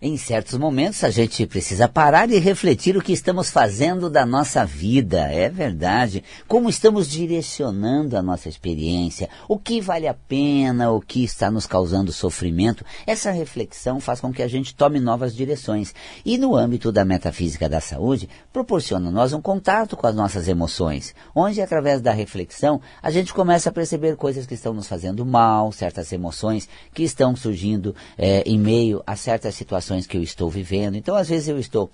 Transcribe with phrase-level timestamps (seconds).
[0.00, 4.64] Em certos momentos a gente precisa parar e refletir o que estamos fazendo da nossa
[4.64, 6.22] vida, é verdade.
[6.46, 11.66] Como estamos direcionando a nossa experiência, o que vale a pena, o que está nos
[11.66, 12.84] causando sofrimento.
[13.08, 15.92] Essa reflexão faz com que a gente tome novas direções.
[16.24, 21.12] E no âmbito da metafísica da saúde, proporciona nós um contato com as nossas emoções,
[21.34, 25.72] onde através da reflexão a gente começa a perceber coisas que estão nos fazendo mal,
[25.72, 30.50] certas emoções que estão surgindo é, em meio a certas situações situações que eu estou
[30.50, 30.96] vivendo.
[30.96, 31.90] Então, às vezes, eu estou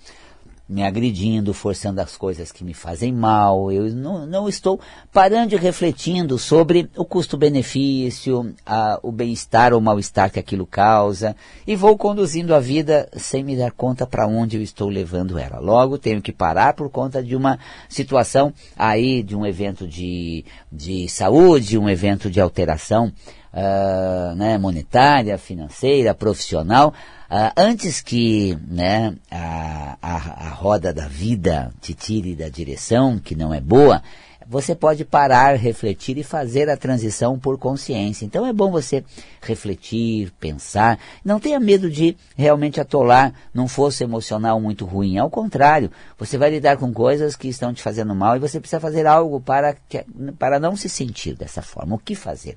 [0.67, 4.81] me agredindo, forçando as coisas que me fazem mal, eu não, não estou
[5.13, 8.55] parando e refletindo sobre o custo-benefício,
[9.03, 11.37] o bem-estar ou mal-estar que aquilo causa,
[11.67, 15.61] e vou conduzindo a vida sem me dar conta para onde eu estou levando ela.
[15.61, 21.07] Logo, tenho que parar por conta de uma situação aí, de um evento de, de
[21.11, 23.13] saúde, um evento de alteração
[23.55, 26.93] uh, né, monetária, financeira, profissional,
[27.35, 33.35] Uh, antes que né, a, a, a, roda da vida te tire da direção, que
[33.35, 34.05] não é boa,
[34.47, 38.25] você pode parar, refletir e fazer a transição por consciência.
[38.25, 39.03] Então é bom você
[39.43, 40.97] refletir, pensar.
[41.25, 45.19] Não tenha medo de realmente atolar num fosso emocional muito ruim.
[45.19, 48.79] Ao contrário, você vai lidar com coisas que estão te fazendo mal e você precisa
[48.79, 50.05] fazer algo para, que,
[50.39, 51.97] para não se sentir dessa forma.
[51.97, 52.57] O que fazer?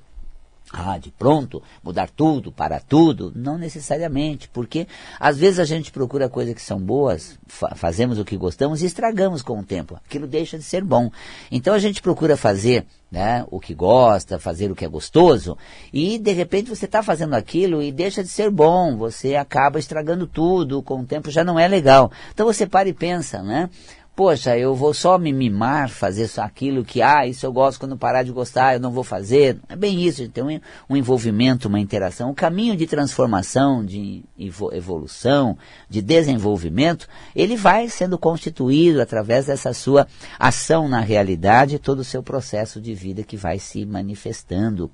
[0.70, 3.32] Ah, de pronto, mudar tudo, para tudo?
[3.34, 4.86] Não necessariamente, porque
[5.18, 8.86] às vezes a gente procura coisas que são boas, fa fazemos o que gostamos e
[8.86, 9.98] estragamos com o tempo.
[10.04, 11.10] Aquilo deixa de ser bom.
[11.50, 15.56] Então a gente procura fazer né, o que gosta, fazer o que é gostoso,
[15.90, 20.26] e de repente você está fazendo aquilo e deixa de ser bom, você acaba estragando
[20.26, 22.12] tudo, com o tempo já não é legal.
[22.34, 23.70] Então você para e pensa, né?
[24.18, 27.96] Poxa, eu vou só me mimar, fazer só aquilo que, ah, isso eu gosto, quando
[27.96, 29.60] parar de gostar eu não vou fazer.
[29.68, 32.28] É bem isso, tem um, um envolvimento, uma interação.
[32.28, 35.56] O caminho de transformação, de evolução,
[35.88, 40.04] de desenvolvimento, ele vai sendo constituído através dessa sua
[40.36, 44.90] ação na realidade, todo o seu processo de vida que vai se manifestando.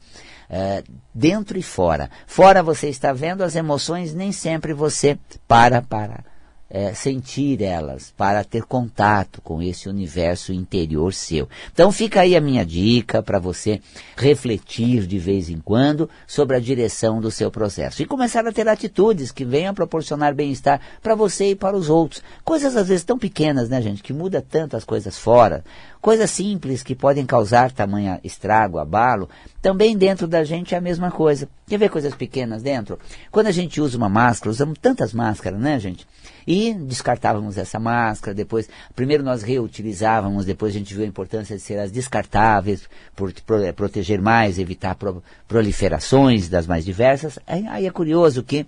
[0.50, 2.10] É, dentro e fora.
[2.26, 5.18] Fora você está vendo as emoções, nem sempre você
[5.48, 6.33] para para
[6.70, 11.48] é, sentir elas, para ter contato com esse universo interior seu.
[11.72, 13.80] Então fica aí a minha dica para você
[14.16, 18.68] refletir de vez em quando sobre a direção do seu processo e começar a ter
[18.68, 22.22] atitudes que venham proporcionar bem-estar para você e para os outros.
[22.42, 25.62] Coisas às vezes tão pequenas, né, gente, que muda tanto as coisas fora.
[26.00, 29.28] Coisas simples que podem causar tamanho estrago, abalo,
[29.62, 31.48] também dentro da gente é a mesma coisa.
[31.66, 32.98] Quer ver coisas pequenas dentro?
[33.30, 36.06] Quando a gente usa uma máscara, usamos tantas máscaras, né, gente?
[36.46, 41.62] E descartávamos essa máscara, depois, primeiro nós reutilizávamos, depois a gente viu a importância de
[41.62, 47.38] ser as descartáveis, por, por proteger mais, evitar pro, proliferações das mais diversas.
[47.46, 48.66] Aí, é curioso que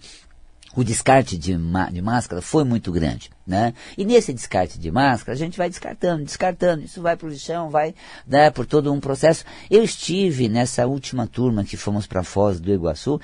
[0.76, 1.56] o descarte de,
[1.92, 3.31] de, máscara foi muito grande.
[3.47, 3.72] Né?
[3.97, 7.70] E nesse descarte de máscara, a gente vai descartando, descartando, isso vai para o lixão,
[7.70, 7.94] vai
[8.26, 9.44] né, por todo um processo.
[9.70, 13.19] Eu estive nessa última turma que fomos para Foz do Iguaçu,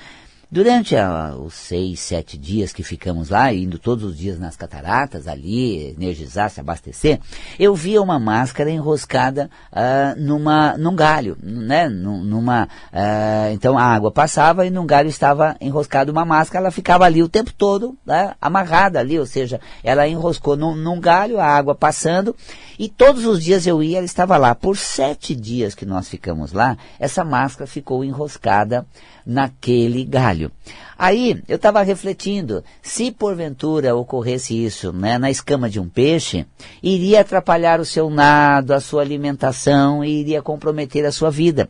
[0.53, 5.27] Durante a, os seis, sete dias que ficamos lá, indo todos os dias nas cataratas,
[5.27, 7.19] ali, energizar, se abastecer,
[7.57, 11.89] eu via uma máscara enroscada uh, numa, num galho, né?
[11.89, 17.03] Numa, uh, então a água passava e num galho estava enroscada uma máscara, ela ficava
[17.03, 18.35] ali o tempo todo, né?
[18.39, 22.35] amarrada ali, ou seja, ela enroscou num, num galho, a água passando,
[22.77, 24.53] e todos os dias eu ia, ela estava lá.
[24.53, 28.85] Por sete dias que nós ficamos lá, essa máscara ficou enroscada
[29.25, 30.51] naquele galho.
[30.97, 36.45] Aí eu estava refletindo, se porventura ocorresse isso né, na escama de um peixe,
[36.81, 41.69] iria atrapalhar o seu nado, a sua alimentação e iria comprometer a sua vida.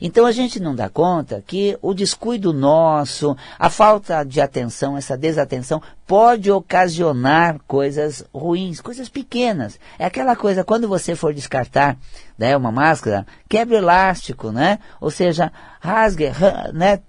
[0.00, 5.16] Então a gente não dá conta que o descuido nosso, a falta de atenção, essa
[5.16, 9.78] desatenção, pode ocasionar coisas ruins, coisas pequenas.
[9.98, 11.96] É aquela coisa, quando você for descartar
[12.36, 14.80] né, uma máscara, quebre o elástico, né?
[15.00, 16.30] Ou seja, rasgue,
[16.74, 17.00] né?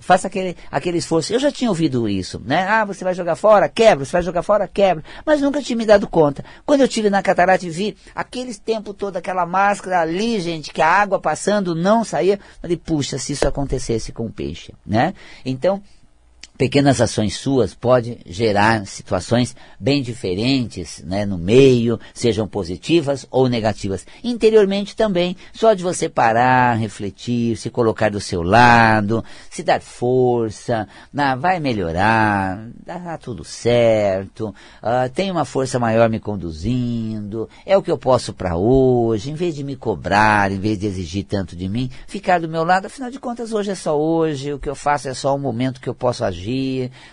[0.00, 1.32] Faça aquele, aquele esforço.
[1.32, 2.66] Eu já tinha ouvido isso, né?
[2.68, 3.68] Ah, você vai jogar fora?
[3.68, 4.04] Quebra.
[4.04, 4.68] Você vai jogar fora?
[4.68, 5.02] Quebra.
[5.24, 6.44] Mas nunca tinha me dado conta.
[6.64, 10.82] Quando eu tive na catarata e vi aqueles tempo todo, aquela máscara ali, gente, que
[10.82, 15.14] a água passando não saía, falei, puxa, se isso acontecesse com o peixe, né?
[15.44, 15.82] Então,
[16.56, 24.06] pequenas ações suas podem gerar situações bem diferentes né, no meio, sejam positivas ou negativas.
[24.24, 30.88] Interiormente também, só de você parar, refletir, se colocar do seu lado, se dar força,
[31.38, 34.48] vai melhorar, dá tudo certo,
[34.82, 39.34] uh, tem uma força maior me conduzindo, é o que eu posso para hoje, em
[39.34, 42.86] vez de me cobrar, em vez de exigir tanto de mim, ficar do meu lado,
[42.86, 45.80] afinal de contas hoje é só hoje, o que eu faço é só o momento
[45.80, 46.45] que eu posso agir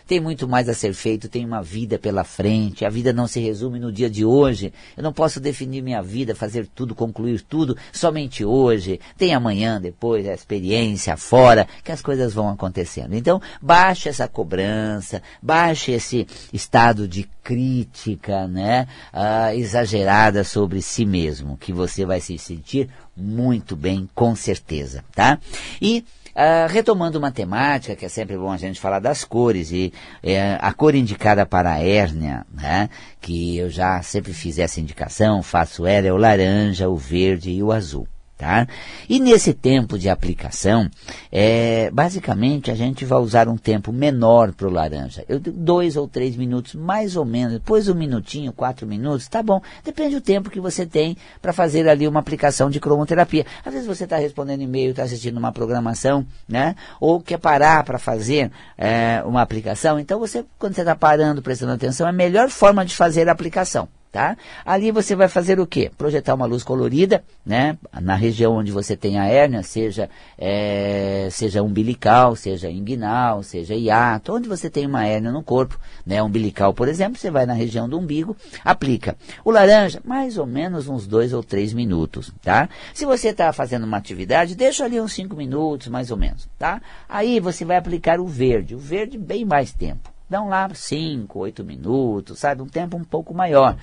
[0.08, 3.40] tem muito mais a ser feito, tem uma vida pela frente, a vida não se
[3.40, 4.74] resume no dia de hoje.
[4.96, 9.00] Eu não posso definir minha vida, fazer tudo, concluir tudo somente hoje.
[9.18, 13.14] Tem amanhã, depois, a experiência fora, que as coisas vão acontecendo.
[13.14, 21.58] Então, baixe essa cobrança, baixe esse estado de crítica, né, uh, exagerada sobre si mesmo,
[21.58, 25.40] que você vai se sentir muito bem, com certeza, tá?
[25.82, 26.04] E
[26.36, 29.94] Uh, retomando matemática, que é sempre bom a gente falar das cores, e
[30.24, 32.90] é, a cor indicada para a hérnia, né,
[33.22, 37.62] que eu já sempre fiz essa indicação, faço ela, é o laranja, o verde e
[37.62, 38.08] o azul.
[38.44, 38.68] Tá?
[39.08, 40.92] E nesse tempo de aplicação,
[41.32, 45.24] é, basicamente a gente vai usar um tempo menor para o laranja.
[45.30, 49.62] Eu, dois ou três minutos, mais ou menos, depois um minutinho, quatro minutos, tá bom.
[49.82, 53.46] Depende do tempo que você tem para fazer ali uma aplicação de cromoterapia.
[53.64, 56.76] Às vezes você está respondendo e-mail, está assistindo uma programação, né?
[57.00, 59.98] Ou quer parar para fazer é, uma aplicação.
[59.98, 63.32] Então você, quando você está parando, prestando atenção, é a melhor forma de fazer a
[63.32, 63.88] aplicação.
[64.14, 64.38] Tá?
[64.64, 65.92] Ali você vai fazer o quê?
[65.98, 67.76] Projetar uma luz colorida, né?
[68.00, 70.08] Na região onde você tem a hérnia, seja,
[70.38, 76.22] é, seja umbilical, seja inguinal, seja hiato, onde você tem uma hérnia no corpo, né?
[76.22, 79.18] Umbilical, por exemplo, você vai na região do umbigo, aplica.
[79.44, 82.70] O laranja, mais ou menos uns dois ou três minutos, tá?
[82.94, 86.80] Se você está fazendo uma atividade, deixa ali uns cinco minutos, mais ou menos, tá?
[87.10, 90.13] Aí você vai aplicar o verde, o verde bem mais tempo.
[90.34, 92.64] Dão lá 5, 8 minutos, sabe?
[92.64, 93.78] Um tempo um pouco maior.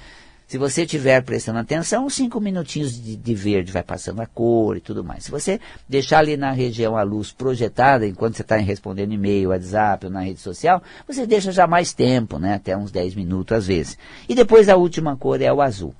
[0.48, 4.80] Se você estiver prestando atenção, cinco minutinhos de, de, verde vai passando a cor e
[4.80, 5.22] tudo mais.
[5.22, 10.06] Se você deixar ali na região a luz projetada, enquanto você está respondendo e-mail, WhatsApp
[10.06, 12.54] ou na rede social, você deixa já mais tempo, né?
[12.54, 13.96] Até uns 10 minutos às vezes.
[14.28, 15.94] E depois a última cor é o azul.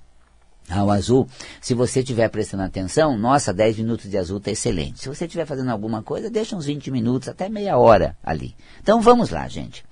[0.69, 1.29] Ah, o azul,
[1.61, 4.99] se você estiver prestando atenção, nossa, 10 minutos de azul está excelente.
[4.99, 8.57] Se você estiver fazendo alguma coisa, deixa uns 20 minutos, até meia hora ali.
[8.83, 9.85] Então vamos lá, gente.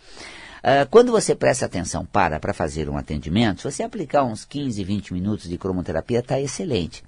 [0.58, 4.82] Uh, quando você presta atenção para para fazer um atendimento, se você aplicar uns 15,
[4.82, 7.02] 20 minutos de cromoterapia, está excelente.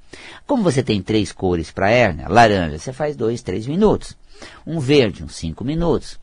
[0.47, 4.17] Como você tem três cores para hérnia, laranja, você faz dois, três minutos.
[4.67, 6.19] Um verde, uns 5 minutos.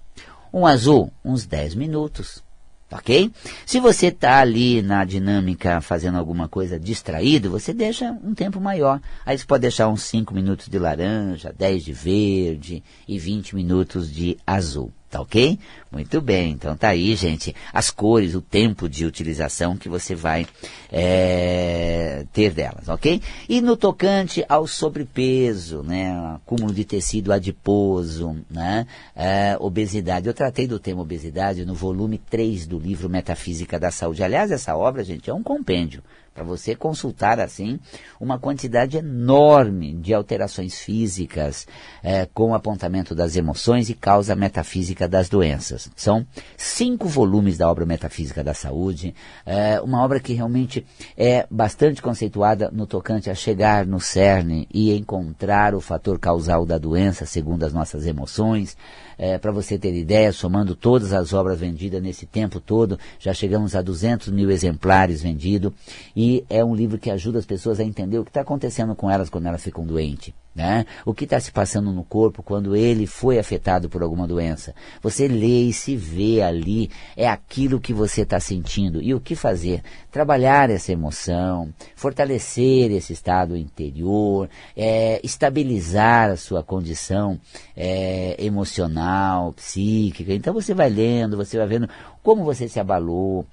[0.53, 2.43] Um azul, uns 10 minutos.
[2.89, 3.29] Ok?
[3.65, 9.01] Se você está ali na dinâmica fazendo alguma coisa distraído, você deixa um tempo maior.
[9.25, 14.09] Aí você pode deixar uns 5 minutos de laranja, 10 de verde e 20 minutos
[14.09, 14.93] de azul.
[15.17, 15.57] Tá ok?
[15.91, 20.45] Muito bem, então tá aí, gente, as cores, o tempo de utilização que você vai
[20.91, 23.19] é, ter delas, ok?
[23.49, 28.85] E no tocante ao sobrepeso, né, acúmulo de tecido adiposo, né,
[29.15, 30.27] é, obesidade.
[30.27, 34.23] Eu tratei do tema obesidade no volume 3 do livro Metafísica da Saúde.
[34.23, 36.03] Aliás, essa obra, gente, é um compêndio
[36.37, 37.79] para você consultar assim
[38.21, 41.65] uma quantidade enorme de alterações físicas
[42.03, 45.89] é, com apontamento das emoções e causa metafísica das doenças.
[45.95, 49.15] São cinco volumes da obra Metafísica da Saúde,
[49.47, 50.85] é, uma obra que realmente
[51.17, 56.77] é bastante conceituada no tocante a chegar no cerne e encontrar o fator causal da
[56.77, 58.77] doença segundo as nossas emoções.
[59.17, 63.75] É, para você ter ideia, somando todas as obras vendidas nesse tempo todo, já chegamos
[63.75, 65.73] a 200 mil exemplares vendidos
[66.15, 69.09] e é um livro que ajuda as pessoas a entender o que está acontecendo com
[69.09, 70.33] elas quando elas ficam doentes.
[70.57, 70.87] Né?
[71.05, 74.73] O que está se passando no corpo quando ele foi afetado por alguma doença?
[75.03, 78.99] Você lê e se vê ali, é aquilo que você está sentindo.
[78.99, 79.83] E o que fazer?
[80.11, 87.39] Trabalhar essa emoção, fortalecer esse estado interior, é, estabilizar a sua condição
[87.75, 90.33] é, emocional, psíquica.
[90.33, 91.87] Então você vai lendo, você vai vendo
[92.23, 93.45] como você se abalou,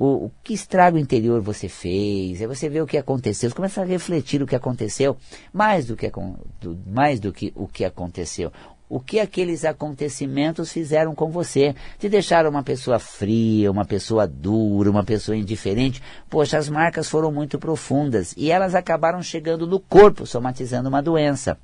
[0.00, 3.82] o, o, que estrago interior você fez, aí você vê o que aconteceu, você começa
[3.82, 5.14] a refletir o que aconteceu,
[5.52, 6.10] mais do que,
[6.58, 8.50] do, mais do que o que aconteceu.
[8.88, 11.74] O que aqueles acontecimentos fizeram com você?
[11.98, 16.02] Te deixaram uma pessoa fria, uma pessoa dura, uma pessoa indiferente?
[16.30, 21.58] Poxa, as marcas foram muito profundas e elas acabaram chegando no corpo, somatizando uma doença.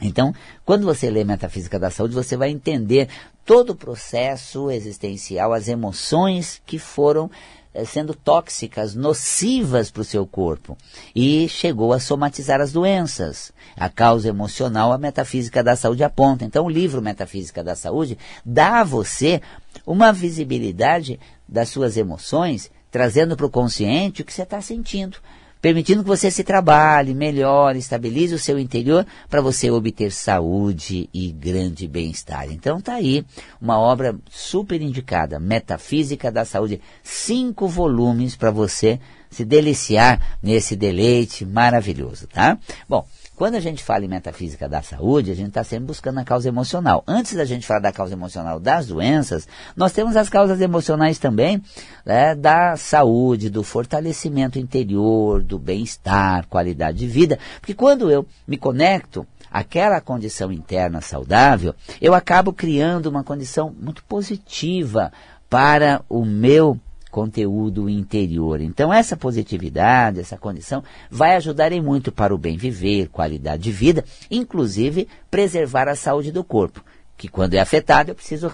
[0.00, 0.32] Então,
[0.64, 3.08] quando você lê Metafísica da Saúde, você vai entender
[3.46, 7.30] todo o processo existencial, as emoções que foram
[7.72, 10.76] eh, sendo tóxicas, nocivas para o seu corpo.
[11.14, 13.52] E chegou a somatizar as doenças.
[13.76, 16.44] A causa emocional, a metafísica da saúde aponta.
[16.44, 19.40] Então, o livro Metafísica da Saúde dá a você
[19.86, 25.18] uma visibilidade das suas emoções, trazendo para o consciente o que você está sentindo
[25.66, 31.32] permitindo que você se trabalhe, melhore, estabilize o seu interior para você obter saúde e
[31.32, 32.48] grande bem-estar.
[32.52, 33.26] Então tá aí
[33.60, 41.44] uma obra super indicada, Metafísica da Saúde, cinco volumes para você se deliciar nesse deleite
[41.44, 42.56] maravilhoso, tá?
[42.88, 43.04] Bom,
[43.36, 46.48] quando a gente fala em metafísica da saúde, a gente está sempre buscando a causa
[46.48, 47.04] emocional.
[47.06, 51.62] Antes da gente falar da causa emocional das doenças, nós temos as causas emocionais também
[52.04, 57.38] né, da saúde, do fortalecimento interior, do bem-estar, qualidade de vida.
[57.60, 64.02] Porque quando eu me conecto aquela condição interna saudável, eu acabo criando uma condição muito
[64.04, 65.12] positiva
[65.48, 66.80] para o meu
[67.16, 68.60] conteúdo interior.
[68.60, 73.72] Então, essa positividade, essa condição, vai ajudar em muito para o bem viver, qualidade de
[73.72, 76.84] vida, inclusive preservar a saúde do corpo,
[77.16, 78.52] que quando é afetado, eu preciso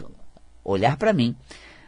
[0.65, 1.35] olhar para mim,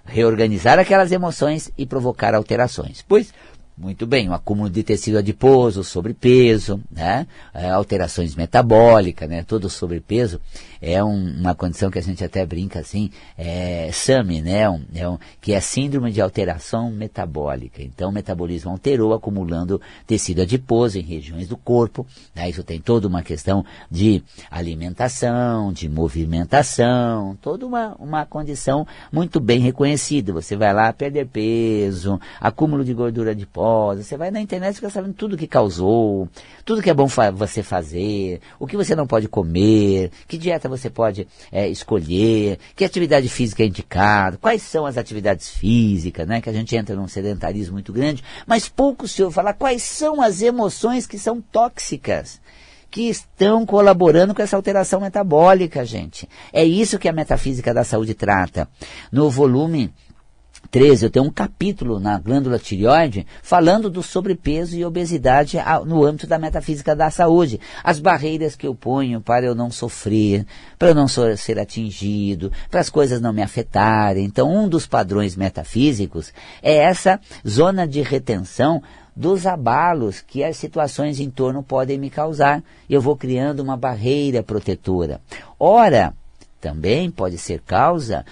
[0.05, 3.05] reorganizar aquelas emoções e provocar alterações.
[3.07, 3.33] Pois
[3.77, 7.27] muito bem, um acúmulo de tecido adiposo, sobrepeso, né?
[7.53, 9.43] É, alterações metabólicas, né?
[9.43, 10.41] Todo sobrepeso
[10.85, 14.69] é um, uma condição que a gente até brinca assim, é SAMI, né?
[14.69, 17.83] Um, é um, que é síndrome de alteração metabólica.
[17.83, 22.07] Então o metabolismo alterou, acumulando tecido adiposo em regiões do corpo.
[22.35, 22.51] Né?
[22.51, 29.61] Isso tem toda uma questão de alimentação, de movimentação, toda uma, uma condição muito bem
[29.61, 30.35] reconhecida.
[30.35, 34.91] Você vai lá perder peso, acúmulo de gordura adiposa, você vai na internet e fica
[34.91, 36.29] sabendo tudo que causou,
[36.63, 40.69] tudo que é bom fa você fazer, o que você não pode comer, que dieta
[40.69, 46.41] você pode é, escolher, que atividade física é indicada, quais são as atividades físicas, né?
[46.41, 50.21] Que a gente entra num sedentarismo muito grande, mas pouco se ouve falar quais são
[50.21, 52.41] as emoções que são tóxicas
[52.95, 56.29] que estão colaborando com essa alteração metabólica, gente.
[56.53, 58.69] É isso que a metafísica da saúde trata.
[59.11, 59.93] No volume
[60.75, 66.27] 13, eu tenho um capítulo na glândula tireoide falando do sobrepeso e obesidade no âmbito
[66.27, 67.61] da metafísica da saúde.
[67.85, 70.45] As barreiras que eu ponho para eu não sofrer,
[70.77, 74.25] para eu não ser atingido, para as coisas não me afetarem.
[74.25, 78.83] Então, um dos padrões metafísicos é essa zona de retenção
[79.15, 82.61] dos abalos que as situações em torno podem me causar.
[82.91, 85.21] Eu vou criando uma barreira protetora.
[85.57, 86.13] Ora,
[86.61, 88.25] também pode ser causa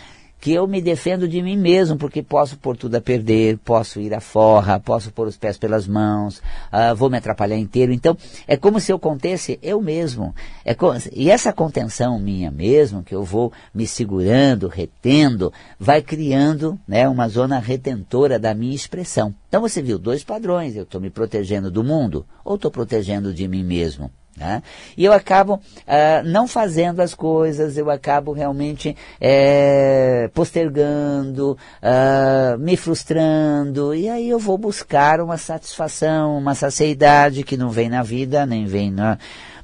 [0.42, 4.12] que eu me defendo de mim mesmo, porque posso pôr tudo a perder, posso ir
[4.12, 6.38] à forra, posso pôr os pés pelas mãos,
[6.72, 7.92] uh, vou me atrapalhar inteiro.
[7.92, 8.18] Então,
[8.48, 10.34] é como se eu contesse eu mesmo.
[10.64, 10.76] É
[11.12, 17.28] e essa contenção minha mesmo, que eu vou me segurando, retendo, vai criando né, uma
[17.28, 19.32] zona retentora da minha expressão.
[19.48, 23.46] Então você viu dois padrões, eu estou me protegendo do mundo ou estou protegendo de
[23.46, 24.10] mim mesmo.
[24.36, 24.62] Né?
[24.96, 32.76] E eu acabo uh, não fazendo as coisas, eu acabo realmente é, postergando, uh, me
[32.76, 38.46] frustrando, e aí eu vou buscar uma satisfação, uma saciedade que não vem na vida,
[38.46, 39.18] nem vem na,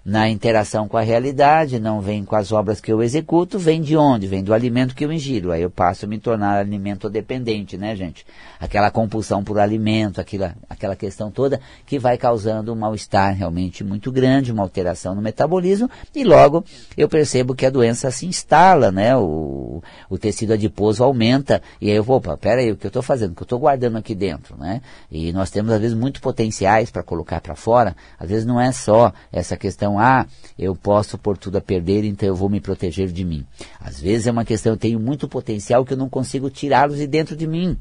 [0.08, 3.94] na interação com a realidade, não vem com as obras que eu executo, vem de
[3.94, 4.26] onde?
[4.26, 5.52] Vem do alimento que eu ingiro.
[5.52, 8.24] Aí eu passo a me tornar alimento dependente, né, gente?
[8.58, 14.10] Aquela compulsão por alimento, aquela, aquela questão toda que vai causando um mal-estar realmente muito
[14.10, 16.64] grande, uma alteração no metabolismo, e logo
[16.96, 19.14] eu percebo que a doença se instala, né?
[19.14, 23.02] O, o tecido adiposo aumenta, e aí eu vou, opa, peraí, o que eu estou
[23.02, 23.32] fazendo?
[23.32, 24.80] O que eu estou guardando aqui dentro, né?
[25.12, 28.72] E nós temos, às vezes, muito potenciais para colocar para fora, às vezes não é
[28.72, 30.26] só essa questão ah,
[30.58, 33.44] eu posso pôr tudo a perder, então eu vou me proteger de mim.
[33.80, 37.06] Às vezes é uma questão, eu tenho muito potencial que eu não consigo tirá-los de
[37.06, 37.76] dentro de mim.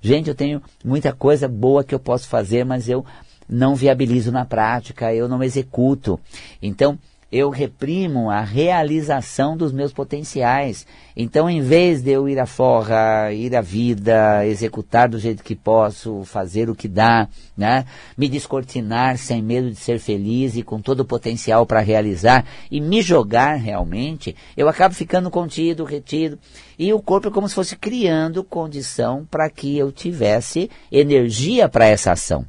[0.00, 3.04] Gente, eu tenho muita coisa boa que eu posso fazer, mas eu
[3.48, 6.18] não viabilizo na prática, eu não executo.
[6.62, 6.98] Então,
[7.32, 10.86] eu reprimo a realização dos meus potenciais.
[11.16, 15.54] Então, em vez de eu ir à forra, ir à vida, executar do jeito que
[15.54, 17.84] posso, fazer o que dá, né?
[18.16, 22.80] me descortinar sem medo de ser feliz e com todo o potencial para realizar e
[22.80, 26.38] me jogar realmente, eu acabo ficando contido, retido.
[26.78, 31.86] E o corpo é como se fosse criando condição para que eu tivesse energia para
[31.86, 32.44] essa ação.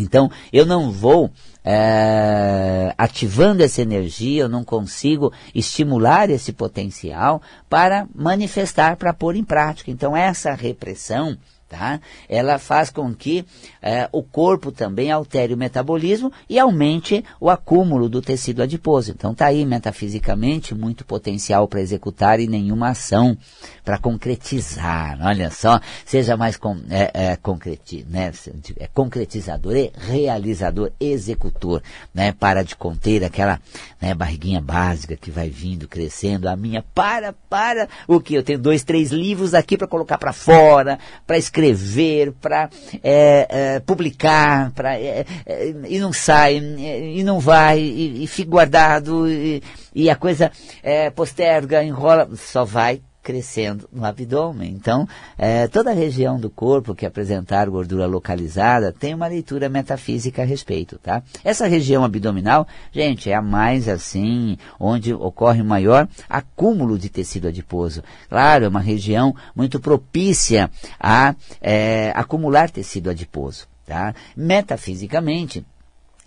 [0.00, 1.30] Então, eu não vou
[1.64, 9.44] é, ativando essa energia, eu não consigo estimular esse potencial para manifestar, para pôr em
[9.44, 9.90] prática.
[9.90, 11.36] Então, essa repressão
[11.68, 12.00] tá?
[12.28, 13.44] Ela faz com que
[13.82, 19.10] é, o corpo também altere o metabolismo e aumente o acúmulo do tecido adiposo.
[19.10, 23.36] Então tá aí metafisicamente muito potencial para executar e nenhuma ação
[23.84, 25.18] para concretizar.
[25.22, 28.32] Olha só, seja mais com, é, é, concreti, né?
[28.78, 31.82] é concretizador e realizador, executor,
[32.14, 32.32] né?
[32.32, 33.60] Para de conter aquela
[34.00, 36.48] né, barriguinha básica que vai vindo, crescendo.
[36.48, 38.34] A minha, para, para, o que?
[38.34, 42.68] Eu tenho dois, três livros aqui para colocar para fora, para escrever escrever, para
[43.02, 48.50] é, é, publicar, pra, é, é, e não sai, e não vai, e, e fica
[48.50, 49.62] guardado, e,
[49.94, 54.70] e a coisa é, posterga, enrola, só vai crescendo no abdômen.
[54.70, 60.42] Então, é, toda a região do corpo que apresentar gordura localizada tem uma leitura metafísica
[60.42, 61.24] a respeito, tá?
[61.42, 67.48] Essa região abdominal, gente, é a mais assim, onde ocorre o maior acúmulo de tecido
[67.48, 68.00] adiposo.
[68.28, 74.14] Claro, é uma região muito propícia a é, acumular tecido adiposo, tá?
[74.36, 75.66] Metafisicamente,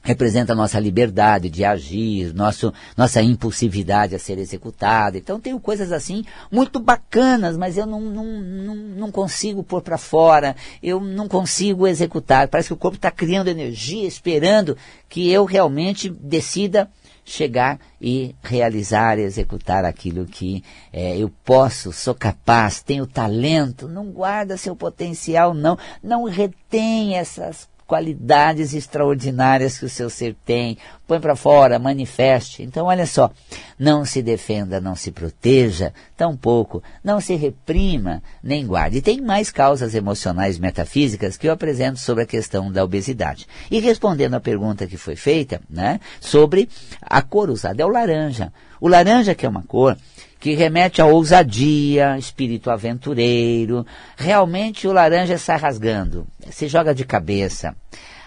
[0.10, 5.20] representa a nossa liberdade de agir, nosso, nossa impulsividade a ser executada.
[5.20, 10.00] Então tenho coisas assim muito bacanas, mas eu não, não, não, não consigo pôr para
[10.00, 12.48] fora, eu não consigo executar.
[12.48, 14.76] Parece que o corpo está criando energia, esperando
[15.08, 16.90] que eu realmente decida
[17.24, 24.58] chegar e realizar, executar aquilo que é, eu posso, sou capaz, tenho talento, não guarda
[24.58, 30.78] seu potencial, não, não retém essas qualidades extraordinárias que o seu ser tem.
[31.08, 32.62] Põe para fora, manifeste.
[32.62, 33.32] Então, olha só,
[33.80, 39.00] não se defenda, não se proteja, tampouco, não se reprima, nem guarde.
[39.00, 43.48] E tem mais causas emocionais metafísicas que eu apresento sobre a questão da obesidade.
[43.72, 46.70] E respondendo à pergunta que foi feita, né, sobre
[47.02, 48.54] a cor usada, é o laranja.
[48.80, 49.98] O laranja, que é uma cor
[50.40, 53.86] que remete à ousadia, espírito aventureiro.
[54.16, 57.76] Realmente o laranja sai rasgando, se joga de cabeça,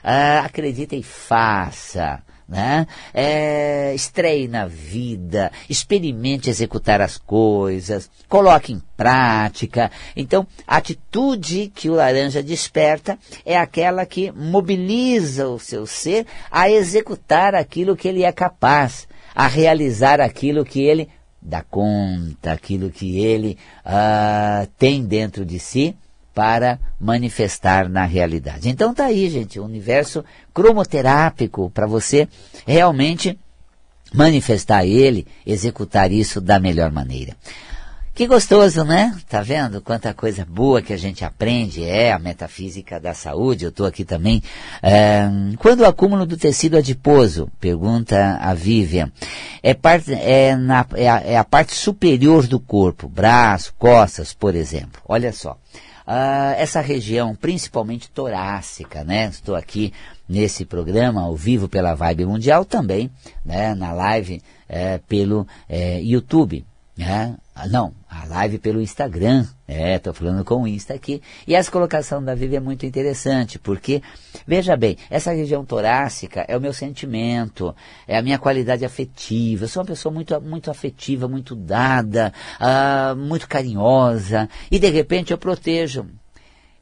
[0.05, 2.23] ah, acredita e faça.
[2.49, 2.87] Né?
[3.15, 9.91] É, estreie na vida, experimente executar as coisas, coloque em prática.
[10.15, 16.69] Então, a atitude que o laranja desperta é aquela que mobiliza o seu ser a
[16.69, 21.09] executar aquilo que ele é capaz, a realizar aquilo que ele
[21.43, 25.97] dá conta, aquilo que ele uh, tem dentro de si
[26.35, 28.69] para manifestar na realidade.
[28.69, 32.29] Então tá aí, gente, o universo cromoterápico para você
[32.67, 33.39] realmente
[34.15, 37.37] manifestar ele, executar isso da melhor maneira.
[38.15, 39.17] Que gostoso, né?
[39.27, 41.83] Tá vendo quanta coisa boa que a gente aprende?
[41.83, 43.65] É a metafísica da saúde.
[43.65, 44.43] Eu estou aqui também.
[44.83, 45.27] É,
[45.59, 47.51] quando o acúmulo do tecido adiposo?
[47.59, 49.11] Pergunta a Vivian.
[49.63, 54.55] É, parte, é, na, é, a, é a parte superior do corpo, braço, costas, por
[54.55, 55.01] exemplo.
[55.09, 55.53] Olha só.
[56.07, 59.29] Uh, essa região, principalmente torácica, né?
[59.29, 59.91] Estou aqui
[60.29, 63.11] nesse programa ao vivo pela Vibe Mundial, também,
[63.43, 63.75] né?
[63.75, 66.63] Na live é, pelo é, YouTube.
[66.95, 67.35] Né?
[67.55, 69.47] Ah, não, a live pelo Instagram.
[69.69, 71.21] É, estou falando com o Insta aqui.
[71.47, 74.03] E essa colocação da Vivi é muito interessante, porque,
[74.47, 77.75] veja bem, essa região torácica é o meu sentimento,
[78.09, 79.65] é a minha qualidade afetiva.
[79.65, 84.49] Eu sou uma pessoa muito, muito afetiva, muito dada, uh, muito carinhosa.
[84.71, 86.07] E de repente eu protejo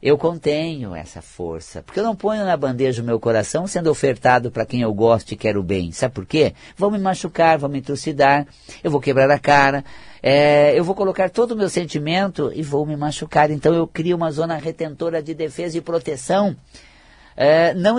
[0.01, 4.49] eu contenho essa força, porque eu não ponho na bandeja o meu coração sendo ofertado
[4.49, 5.91] para quem eu gosto e quero bem.
[5.91, 6.55] Sabe por quê?
[6.75, 8.47] Vão me machucar, vão me trucidar,
[8.83, 9.85] eu vou quebrar a cara,
[10.23, 13.51] é, eu vou colocar todo o meu sentimento e vou me machucar.
[13.51, 16.55] Então eu crio uma zona retentora de defesa e proteção,
[17.37, 17.97] é, não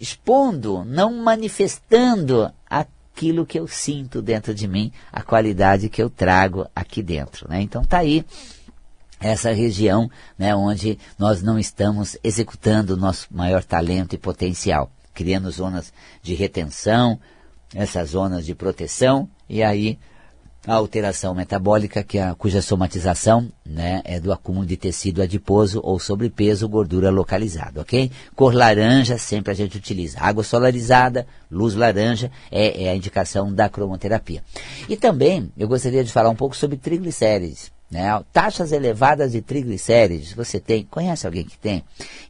[0.00, 6.66] expondo, não manifestando aquilo que eu sinto dentro de mim, a qualidade que eu trago
[6.74, 7.46] aqui dentro.
[7.50, 7.60] Né?
[7.60, 8.24] Então tá aí
[9.20, 15.50] essa região né, onde nós não estamos executando o nosso maior talento e potencial, criando
[15.50, 17.18] zonas de retenção,
[17.74, 19.98] essas zonas de proteção, e aí
[20.66, 25.98] a alteração metabólica, que a, cuja somatização né, é do acúmulo de tecido adiposo ou
[25.98, 28.10] sobrepeso, gordura localizada, ok?
[28.34, 30.18] Cor laranja, sempre a gente utiliza.
[30.20, 34.42] Água solarizada, luz laranja, é, é a indicação da cromoterapia.
[34.88, 37.70] E também, eu gostaria de falar um pouco sobre triglicérides.
[37.90, 38.02] Né?
[38.32, 41.82] Taxas elevadas de triglicérides, você tem, conhece alguém que tem?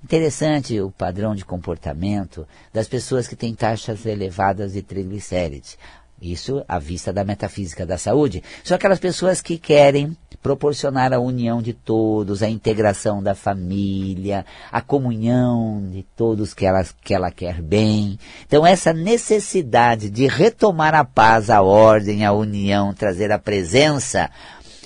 [0.03, 5.77] Interessante o padrão de comportamento das pessoas que têm taxas elevadas de triglicérides.
[6.21, 8.43] Isso à vista da metafísica da saúde.
[8.65, 14.81] São aquelas pessoas que querem proporcionar a união de todos, a integração da família, a
[14.81, 18.19] comunhão de todos que ela, que ela quer bem.
[18.47, 24.31] Então, essa necessidade de retomar a paz, a ordem, a união, trazer a presença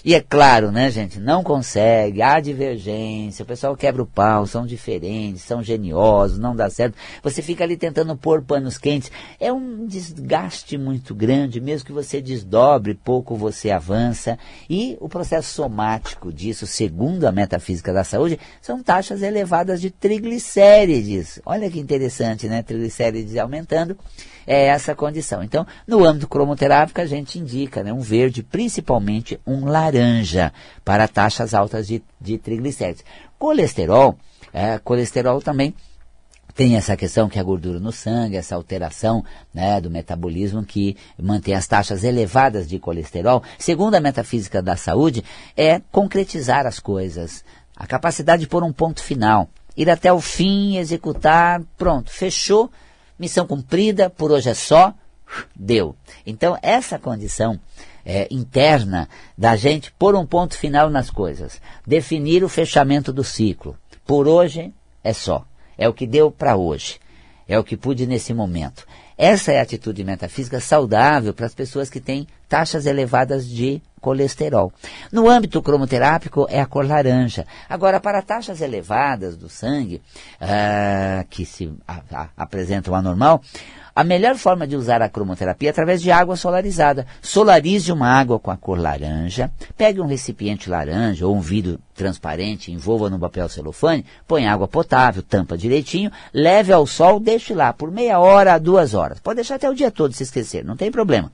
[0.05, 4.67] e é claro, né, gente, não consegue, há divergência, o pessoal quebra o pau, são
[4.67, 6.97] diferentes, são geniosos, não dá certo.
[7.23, 9.13] Você fica ali tentando pôr panos quentes.
[9.39, 14.39] É um desgaste muito grande, mesmo que você desdobre, pouco você avança.
[14.69, 21.41] E o processo somático disso, segundo a metafísica da saúde, são taxas elevadas de triglicérides.
[21.47, 22.63] Olha que interessante, né?
[22.63, 23.97] Triglicérides aumentando
[24.47, 25.43] é essa condição.
[25.43, 29.92] Então, no âmbito cromoterápico, a gente indica né, um verde, principalmente um laranja,
[30.85, 33.05] para taxas altas de, de triglicéridos.
[33.39, 34.17] Colesterol,
[34.53, 35.75] é, colesterol também
[36.55, 41.55] tem essa questão que a gordura no sangue, essa alteração né, do metabolismo que mantém
[41.55, 43.43] as taxas elevadas de colesterol.
[43.59, 45.25] Segundo a metafísica da saúde,
[45.57, 47.45] é concretizar as coisas,
[47.77, 52.71] a capacidade de pôr um ponto final, ir até o fim, executar, pronto, fechou,
[53.19, 54.93] missão cumprida, por hoje é só,
[55.57, 55.97] deu.
[56.27, 57.59] Então, essa condição
[58.05, 63.77] é, interna da gente pôr um ponto final nas coisas, definir o fechamento do ciclo.
[64.07, 65.45] Por hoje é só.
[65.77, 66.99] É o que deu para hoje.
[67.49, 68.87] É o que pude nesse momento.
[69.17, 74.71] Essa é a atitude metafísica saudável para as pessoas que têm taxas elevadas de colesterol.
[75.11, 77.47] No âmbito cromoterápico é a cor laranja.
[77.67, 80.03] Agora, para taxas elevadas do sangue,
[80.39, 83.41] uh, que se a, a, apresentam anormal,
[83.97, 87.07] a melhor forma de usar a cromoterapia é através de água solarizada.
[87.23, 92.71] Solarize uma água com a cor laranja, pegue um recipiente laranja ou um vidro transparente,
[92.71, 97.91] envolva no papel celofane, põe água potável, tampa direitinho, leve ao sol, deixe lá por
[97.91, 99.21] meia hora a duas horas.
[99.21, 101.33] Pode deixar até o dia todo se esquecer, não tem problema.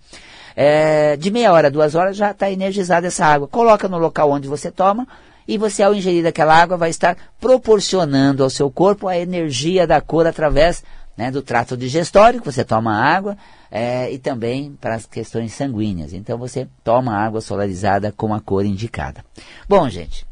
[0.61, 3.47] É, de meia hora duas horas já está energizada essa água.
[3.47, 5.07] Coloca no local onde você toma,
[5.47, 10.01] e você, ao ingerir aquela água, vai estar proporcionando ao seu corpo a energia da
[10.01, 10.83] cor através
[11.17, 13.39] né, do trato digestório, que você toma água,
[13.71, 16.13] é, e também para as questões sanguíneas.
[16.13, 19.25] Então você toma água solarizada com a cor indicada.
[19.69, 20.27] Bom, gente,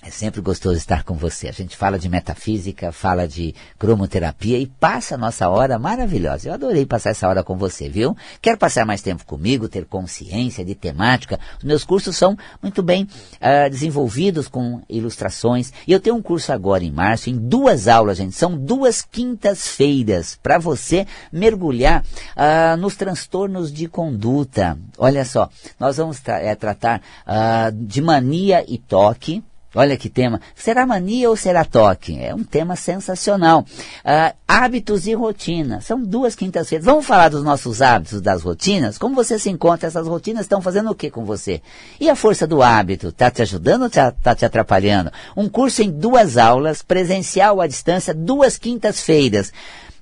[0.00, 1.48] é sempre gostoso estar com você.
[1.48, 6.48] A gente fala de metafísica, fala de cromoterapia e passa a nossa hora maravilhosa.
[6.48, 8.16] Eu adorei passar essa hora com você, viu?
[8.40, 11.40] Quer passar mais tempo comigo, ter consciência de temática?
[11.58, 15.72] Os meus cursos são muito bem uh, desenvolvidos com ilustrações.
[15.84, 18.36] E eu tenho um curso agora em março, em duas aulas, gente.
[18.36, 22.04] São duas quintas-feiras para você mergulhar
[22.36, 24.78] uh, nos transtornos de conduta.
[24.96, 29.42] Olha só, nós vamos tra é, tratar uh, de mania e toque
[29.74, 30.40] Olha que tema.
[30.54, 32.18] Será mania ou será toque?
[32.18, 33.60] É um tema sensacional.
[33.60, 35.82] Uh, hábitos e rotina.
[35.82, 36.86] São duas quintas-feiras.
[36.86, 38.96] Vamos falar dos nossos hábitos, das rotinas?
[38.96, 39.86] Como você se encontra?
[39.86, 41.60] Essas rotinas estão fazendo o que com você?
[42.00, 43.08] E a força do hábito?
[43.08, 45.12] Está te ajudando ou está te atrapalhando?
[45.36, 49.52] Um curso em duas aulas, presencial à distância, duas quintas-feiras.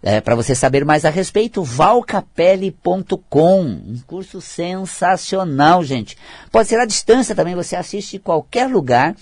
[0.00, 3.61] É, para você saber mais a respeito, valcapelli.com.
[3.62, 6.16] Um curso sensacional, gente.
[6.52, 9.16] Pode ser à distância também, você assiste em qualquer lugar.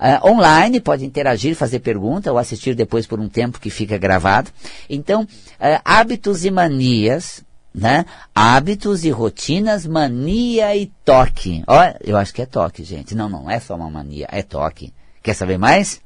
[0.00, 4.50] Uh, online, pode interagir, fazer pergunta ou assistir depois por um tempo que fica gravado.
[4.88, 8.06] Então, uh, hábitos e manias, né?
[8.34, 11.62] Hábitos e rotinas, mania e toque.
[11.66, 13.14] Ó, eu acho que é toque, gente.
[13.14, 14.92] Não, não é só uma mania, é toque.
[15.22, 16.00] Quer saber mais?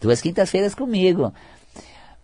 [0.00, 1.32] Duas quintas-feiras comigo